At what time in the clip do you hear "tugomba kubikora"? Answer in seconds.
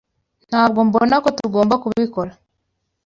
1.37-2.31